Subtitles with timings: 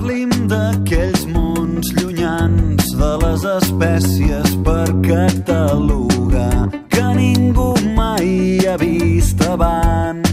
[0.00, 7.68] Parli'm d'aquells mons llunyans de les espècies per catalogar que ningú
[8.00, 10.29] mai ha vist abans.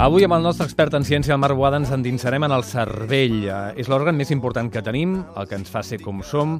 [0.00, 3.42] Avui amb el nostre expert en ciència, el Marc Boada, ens endinsarem en el cervell.
[3.44, 6.54] Eh, És l'òrgan més important que tenim, el que ens fa ser com som,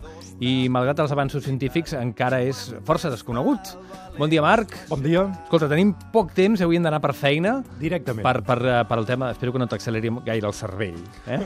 [0.44, 3.70] i malgrat els avanços científics encara és força desconegut.
[4.18, 4.74] Bon dia, Marc.
[4.90, 5.22] Bon dia.
[5.46, 7.54] Escolta, tenim poc temps, avui hem d'anar per feina.
[7.80, 8.26] Directament.
[8.26, 10.98] Per, per, eh, per el tema, espero que no t'acceleri gaire el cervell.
[11.24, 11.40] Eh?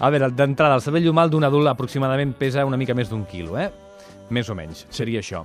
[0.00, 3.54] A veure, d'entrada, el cervell humà d'un adult aproximadament pesa una mica més d'un quilo,
[3.54, 3.68] eh?
[4.34, 5.44] Més o menys, seria això.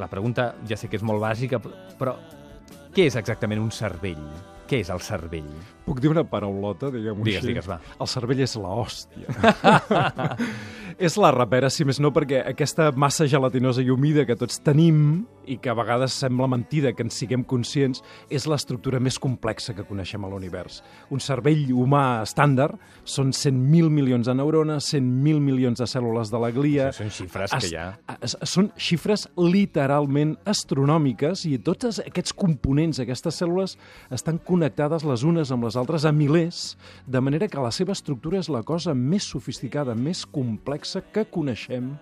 [0.00, 1.60] La pregunta ja sé que és molt bàsica,
[2.00, 2.16] però
[2.96, 4.24] què és exactament un cervell?
[4.70, 5.48] Què és el cervell?
[5.82, 7.50] Puc dir una paraulota, diguem-ho Digues, així?
[7.50, 7.80] digues, va.
[7.98, 9.26] El cervell és la hòstia.
[11.00, 15.24] és la rapera, si més no, perquè aquesta massa gelatinosa i humida que tots tenim
[15.50, 19.82] i que a vegades sembla mentida que en siguem conscients, és l'estructura més complexa que
[19.88, 20.82] coneixem a l'univers.
[21.10, 22.76] Un cervell humà estàndard
[23.08, 26.90] són 100.000 milions de neurones, 100.000 milions de cèl·lules de la glia...
[26.92, 27.88] Això són xifres que hi ha.
[28.20, 33.74] es- Són xifres literalment astronòmiques i tots aquests components, aquestes cèl·lules,
[34.14, 36.74] estan connectades les unes amb les altres a milers,
[37.08, 41.94] de manera que la seva estructura és la cosa més sofisticada, més complexa que coneixem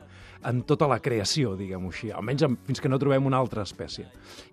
[0.42, 4.08] en tota la creació, diguem-ho així, almenys fins que no trobem una altra espècie.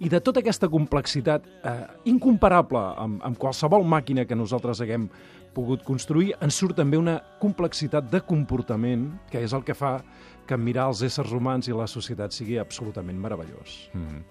[0.05, 1.73] I de tota aquesta complexitat eh,
[2.13, 5.09] incomparable amb, amb qualsevol màquina que nosaltres haguem
[5.55, 9.97] pogut construir, ens surt també una complexitat de comportament, que és el que fa
[10.45, 13.79] que mirar els éssers humans i la societat sigui absolutament meravellós.
[13.97, 14.21] Mm.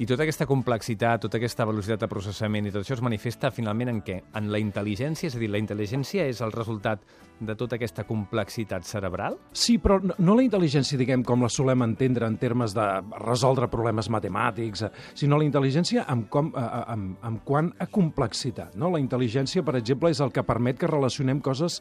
[0.00, 3.90] I tota aquesta complexitat, tota aquesta velocitat de processament i tot això es manifesta finalment
[3.92, 4.22] en què?
[4.38, 5.28] En la intel·ligència?
[5.28, 7.02] És a dir, la intel·ligència és el resultat
[7.42, 9.36] de tota aquesta complexitat cerebral?
[9.52, 12.86] Sí, però no, no la intel·ligència, diguem, com la solem entendre en termes de
[13.20, 17.90] resoldre problemes matemàtics, eh, sinó la intel·ligència amb, com, eh, eh, amb, amb quant a
[17.92, 18.78] complexitat.
[18.80, 18.88] No?
[18.94, 21.80] La intel·ligència, per exemple, és el que permet que relacionem coses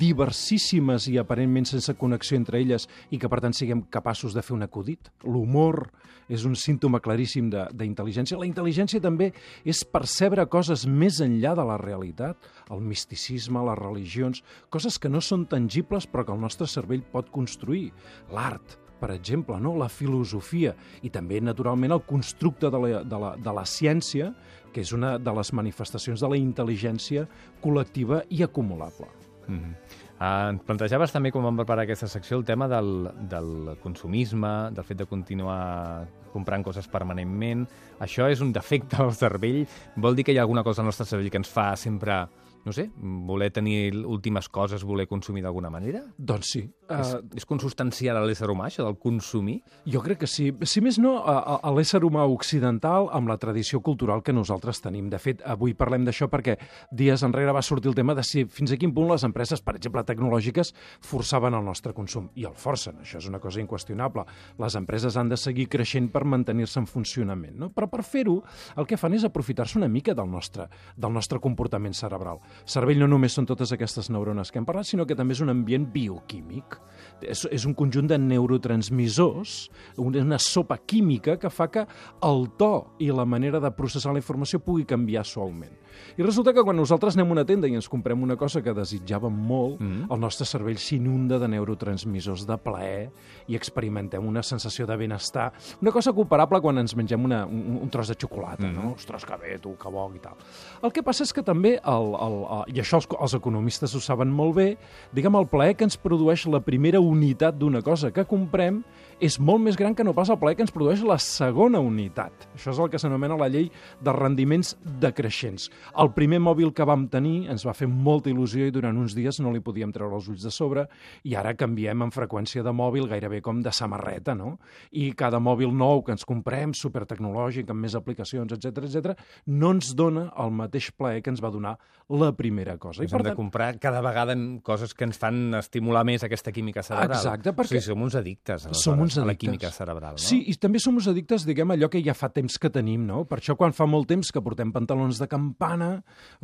[0.00, 4.56] diversissíssimes i aparentment sense connexió entre elles i que, per tant, siguem capaços de fer
[4.56, 5.12] un acudit.
[5.24, 5.86] L'humor
[6.32, 8.38] és un símptoma claríssim d'intel·ligència.
[8.40, 9.32] La intel·ligència també
[9.68, 12.38] és percebre coses més enllà de la realitat,
[12.72, 17.30] el misticisme, les religions, coses que no són tangibles però que el nostre cervell pot
[17.34, 17.90] construir.
[18.32, 19.74] L'art, per exemple, no?
[19.78, 24.30] la filosofia i també, naturalment, el constructe de la, de, la, de la ciència,
[24.72, 27.26] que és una de les manifestacions de la intel·ligència
[27.64, 29.10] col·lectiva i acumulable.
[29.48, 29.74] Mm -hmm.
[30.20, 34.84] uh, ens plantejaves també, quan vam preparar aquesta secció, el tema del, del consumisme, del
[34.84, 37.66] fet de continuar comprant coses permanentment.
[38.00, 39.66] Això és un defecte del cervell?
[39.96, 42.26] Vol dir que hi ha alguna cosa al nostre cervell que ens fa sempre,
[42.64, 46.04] no sé, voler tenir últimes coses, voler consumir d'alguna manera?
[46.18, 46.62] Doncs sí.
[46.92, 49.62] És, Uh, és consustancial a l'ésser humà, això del consumir?
[49.88, 50.50] jo crec que sí.
[50.68, 55.08] Si més no, a, a, l'ésser humà occidental amb la tradició cultural que nosaltres tenim.
[55.08, 56.58] De fet, avui parlem d'això perquè
[56.90, 59.76] dies enrere va sortir el tema de si fins a quin punt les empreses, per
[59.78, 62.28] exemple, tecnològiques, forçaven el nostre consum.
[62.36, 64.26] I el forcen, això és una cosa inqüestionable.
[64.60, 67.56] Les empreses han de seguir creixent per mantenir-se en funcionament.
[67.56, 67.70] No?
[67.72, 68.42] Però per fer-ho,
[68.76, 72.42] el que fan és aprofitar-se una mica del nostre, del nostre comportament cerebral.
[72.64, 75.52] Cervell no només són totes aquestes neurones que hem parlat, sinó que també és un
[75.52, 76.78] ambient bioquímic.
[77.22, 79.56] És, és un conjunt de neurotransmissors,
[80.02, 81.86] una, sopa química que fa que
[82.22, 85.74] el to i la manera de processar la informació pugui canviar suaument.
[86.16, 88.74] I resulta que quan nosaltres anem a una tenda i ens comprem una cosa que
[88.74, 90.12] desitjàvem molt, mm -hmm.
[90.14, 93.10] el nostre cervell s'inunda de neurotransmissors de plaer
[93.46, 97.90] i experimentem una sensació de benestar, una cosa comparable quan ens mengem una, un, un
[97.90, 98.84] tros de xocolata, mm -hmm.
[98.84, 98.92] no?
[98.92, 100.34] Ostres, que bé, tu, que bo i tal.
[100.82, 102.41] El que passa és que també, el, el,
[102.72, 104.68] i això els, els economistes ho saben molt bé,
[105.14, 108.82] diguem, el plaer que ens produeix la primera unitat d'una cosa que comprem
[109.20, 112.46] és molt més gran que no pas el plaer que ens produeix la segona unitat.
[112.56, 113.68] Això és el que s'anomena la llei
[114.00, 115.68] de rendiments decreixents.
[115.98, 119.40] El primer mòbil que vam tenir ens va fer molta il·lusió i durant uns dies
[119.42, 120.86] no li podíem treure els ulls de sobre
[121.28, 124.56] i ara canviem en freqüència de mòbil gairebé com de samarreta, no?
[124.90, 129.92] I cada mòbil nou que ens comprem, supertecnològic, amb més aplicacions, etc etc, no ens
[129.98, 131.76] dona el mateix plaer que ens va donar
[132.12, 133.02] la primera cosa.
[133.04, 137.18] I hem de comprar cada vegada coses que ens fan estimular més aquesta química cerebral.
[137.18, 137.78] Exacte, perquè...
[137.78, 140.22] O sigui, som uns addictes, som uns a la química cerebral, no?
[140.22, 143.24] Sí, i també som uns addictes, diguem, allò que ja fa temps que tenim, no?
[143.28, 145.90] Per això quan fa molt temps que portem pantalons de campana,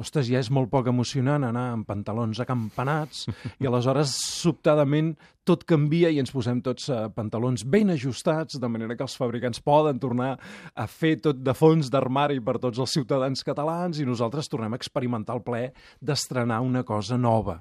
[0.00, 3.26] ostres, ja és molt poc emocionant anar amb pantalons acampanats
[3.62, 5.14] i aleshores, sobtadament,
[5.48, 9.62] tot canvia i ens posem tots uh, pantalons ben ajustats, de manera que els fabricants
[9.64, 10.34] poden tornar
[10.74, 14.80] a fer tot de fons d'armari per tots els ciutadans catalans i nosaltres tornem a
[14.80, 17.58] experimentar el plaer d'estrenar una cosa nova.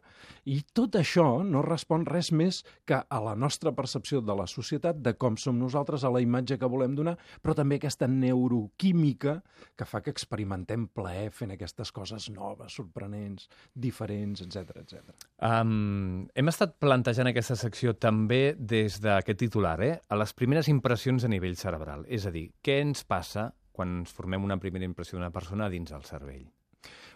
[0.48, 5.00] I tot això no respon res més que a la nostra percepció de la societat,
[5.04, 9.38] de com som nosaltres, a la imatge que volem donar, però també aquesta neuroquímica
[9.78, 15.28] que fa que experimentem plaer fent aquestes coses noves, sorprenents, diferents, etc etc.
[15.44, 19.96] Um, hem estat plantejant aquesta secció també des d'aquest titular, eh?
[20.10, 22.06] a les primeres impressions a nivell cerebral.
[22.08, 25.94] És a dir, què ens passa quan ens formem una primera impressió d'una persona dins
[25.94, 26.48] el cervell?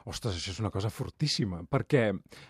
[0.10, 2.08] Ostres, això és una cosa fortíssima, perquè,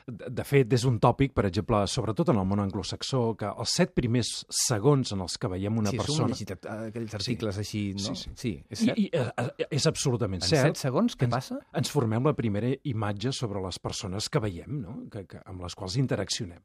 [0.08, 3.92] de, fet, és un tòpic, per exemple, sobretot en el món anglosaxó, que els set
[3.98, 6.30] primers segons en els que veiem una sí, persona...
[6.32, 7.66] Sí, llegit aquells articles sí.
[7.66, 8.16] així, no?
[8.16, 8.36] Sí, sí.
[8.40, 9.02] sí és cert.
[9.02, 10.70] I, i, eh, és absolutament en cert.
[10.70, 11.60] En set segons, què ens, passa?
[11.82, 14.96] Ens formem la primera imatge sobre les persones que veiem, no?
[15.12, 16.62] que, que, amb les quals interaccionem.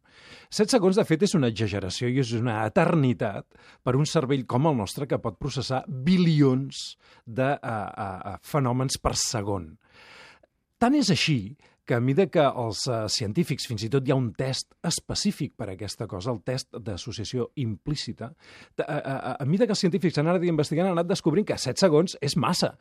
[0.54, 4.70] Set segons, de fet, és una exageració i és una eternitat per un cervell com
[4.70, 6.92] el nostre que pot processar bilions
[7.26, 9.72] de uh, uh, fenòmens per segon.
[10.82, 11.38] Tant és així
[11.86, 15.54] que a mesura que els uh, científics, fins i tot hi ha un test específic
[15.56, 18.32] per a aquesta cosa, el test d'associació implícita,
[18.82, 21.58] a, a, a, a mesura que els científics han anat investigant, han anat descobrint que
[21.62, 22.72] 7 segons és massa,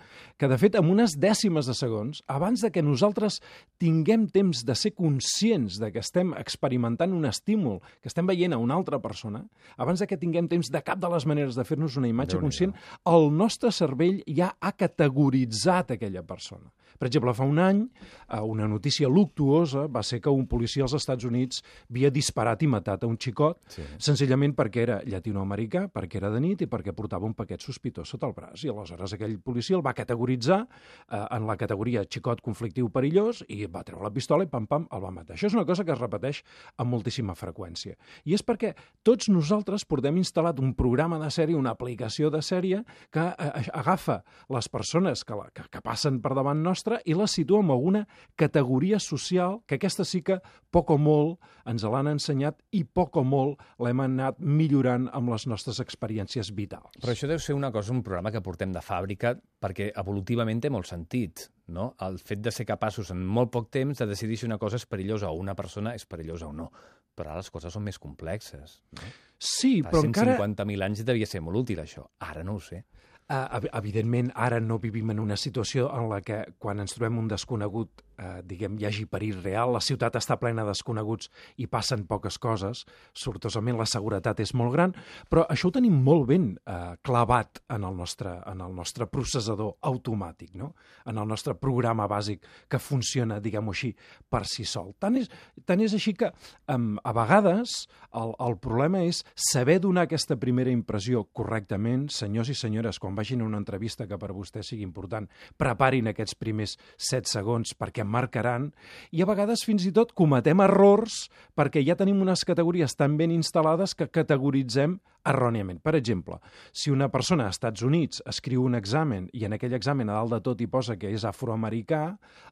[0.41, 3.37] que de fet amb unes dècimes de segons, abans de que nosaltres
[3.81, 8.61] tinguem temps de ser conscients de que estem experimentant un estímul, que estem veient a
[8.61, 9.43] una altra persona,
[9.77, 12.73] abans de que tinguem temps de cap de les maneres de fer-nos una imatge conscient,
[13.05, 16.73] el nostre cervell ja ha categoritzat aquella persona.
[16.95, 17.81] Per exemple, fa un any,
[18.29, 22.69] eh, una notícia luctuosa va ser que un policia als Estats Units havia disparat i
[22.71, 23.83] matat a un xicot, sí.
[23.99, 28.29] senzillament perquè era llatinoamericà, perquè era de nit i perquè portava un paquet sospitós sota
[28.29, 28.63] el braç.
[28.63, 33.65] I aleshores aquell policia el va categoritzar eh, en la categoria xicot conflictiu perillós i
[33.67, 35.35] va treure la pistola i pam-pam el va matar.
[35.35, 36.41] Això és una cosa que es repeteix
[36.77, 37.97] amb moltíssima freqüència.
[38.23, 42.83] I és perquè tots nosaltres portem instal·lat un programa de sèrie, una aplicació de sèrie
[43.11, 44.21] que eh, agafa
[44.53, 48.05] les persones que, la, que, que passen per davant nostra i la situa en alguna
[48.35, 50.37] categoria social que aquesta sí que
[50.71, 51.39] poc o molt
[51.69, 56.93] ens l'han ensenyat i poc o molt l'hem anat millorant amb les nostres experiències vitals.
[57.01, 60.71] Però això deu ser una cosa, un programa que portem de fàbrica perquè evolutivament té
[60.73, 61.93] molt sentit, no?
[62.05, 64.85] El fet de ser capaços en molt poc temps de decidir si una cosa és
[64.85, 66.69] perillosa o una persona és perillosa o no.
[67.15, 68.81] Però ara les coses són més complexes.
[68.97, 69.13] No?
[69.39, 70.35] Sí, Fa però encara...
[70.35, 72.03] 150.000 anys devia ser molt útil, això.
[72.27, 72.83] Ara no ho sé.
[73.25, 77.31] Uh, evidentment, ara no vivim en una situació en la que quan ens trobem un
[77.31, 81.29] desconegut eh, diguem, hi hagi perill real, la ciutat està plena de desconeguts
[81.61, 84.95] i passen poques coses, sortosament la seguretat és molt gran,
[85.29, 89.75] però això ho tenim molt ben eh, clavat en el, nostre, en el nostre processador
[89.85, 90.73] automàtic, no?
[91.05, 93.91] en el nostre programa bàsic que funciona, diguem-ho així,
[94.29, 94.93] per si sol.
[94.99, 95.29] Tant és,
[95.65, 97.75] tant és així que eh, a vegades
[98.15, 103.43] el, el problema és saber donar aquesta primera impressió correctament, senyors i senyores, quan vagin
[103.43, 105.27] a una entrevista que per vostè sigui important,
[105.59, 108.69] preparin aquests primers set segons perquè marcaran,
[109.11, 111.25] i a vegades fins i tot cometem errors
[111.57, 115.81] perquè ja tenim unes categories tan ben instal·lades que categoritzem erròniament.
[115.83, 116.39] Per exemple,
[116.71, 120.35] si una persona als Estats Units escriu un examen i en aquell examen a dalt
[120.35, 122.01] de tot hi posa que és afroamericà,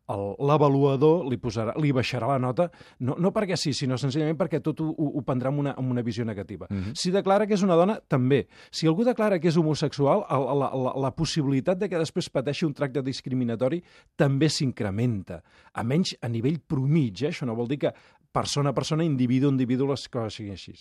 [0.09, 2.67] l'avaluador li, posarà, li baixarà la nota,
[2.99, 5.91] no, no perquè sí, sinó senzillament perquè tot ho, ho, ho prendrà amb una, amb
[5.91, 6.67] una visió negativa.
[6.69, 6.95] Mm -hmm.
[6.95, 8.47] Si declara que és una dona, també.
[8.71, 12.65] Si algú declara que és homosexual, la, la, la, la possibilitat de que després pateixi
[12.65, 13.83] un tracte discriminatori
[14.15, 15.41] també s'incrementa,
[15.73, 17.23] a menys a nivell promig.
[17.23, 17.27] Eh?
[17.29, 17.93] Això no vol dir que
[18.33, 20.73] persona a persona, individu a individu, les coses siguin així.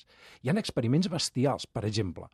[0.42, 2.26] Hi ha experiments bestials, per exemple.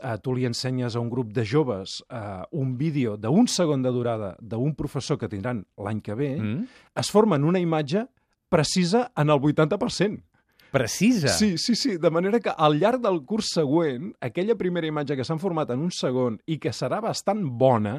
[0.00, 3.92] Uh, tu li ensenyes a un grup de joves uh, un vídeo d'un segon de
[3.94, 6.76] durada d'un professor que tindran l'any que ve, mm.
[7.00, 8.06] es formen una imatge
[8.48, 10.33] precisa en el 80%
[10.74, 11.30] precisa.
[11.30, 15.26] Sí, sí, sí, de manera que al llarg del curs següent, aquella primera imatge que
[15.26, 17.94] s'han format en un segon i que serà bastant bona,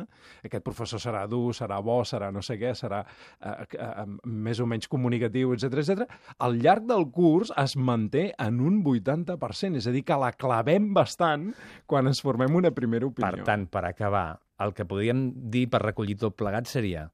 [0.46, 4.68] aquest professor serà dur, serà bo, serà no sé què, serà eh, eh, més o
[4.70, 6.18] menys comunicatiu, etc etc.
[6.44, 10.92] al llarg del curs es manté en un 80%, és a dir, que la clavem
[10.96, 11.52] bastant
[11.88, 13.40] quan ens formem una primera opinió.
[13.40, 14.28] Per tant, per acabar,
[14.60, 17.10] el que podríem dir per recollir tot plegat seria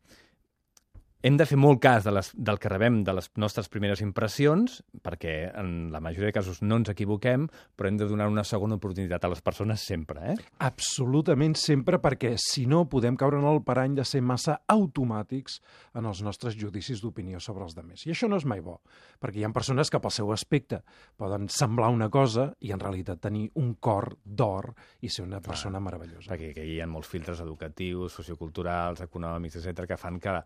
[1.22, 4.80] hem de fer molt cas de les, del que rebem de les nostres primeres impressions,
[5.06, 7.46] perquè en la majoria de casos no ens equivoquem,
[7.78, 10.36] però hem de donar una segona oportunitat a les persones sempre, eh?
[10.66, 15.60] Absolutament sempre, perquè si no podem caure en el parany de ser massa automàtics
[16.00, 18.08] en els nostres judicis d'opinió sobre els demés.
[18.08, 18.80] I això no és mai bo,
[19.22, 20.82] perquè hi ha persones que pel seu aspecte
[21.22, 24.72] poden semblar una cosa i en realitat tenir un cor d'or
[25.06, 26.34] i ser una persona Clar, meravellosa.
[26.34, 30.40] Perquè hi ha molts filtres educatius, socioculturals, econòmics, etc que fan que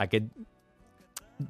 [0.00, 0.28] aquest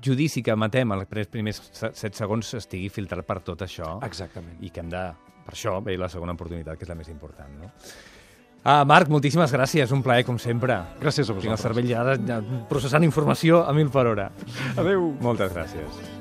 [0.05, 3.97] judici que matem els primers set segons estigui filtrat per tot això.
[4.07, 4.59] Exactament.
[4.63, 5.03] I que hem de,
[5.47, 7.73] per això, veure la segona oportunitat, que és la més important, no?
[8.61, 10.77] Ah, Marc, moltíssimes gràcies, un plaer, com sempre.
[11.01, 11.47] Gràcies a vosaltres.
[11.47, 14.31] Tinc el cervell ja processant informació a mil per hora.
[14.77, 15.15] Adeu.
[15.25, 16.19] Moltes gràcies.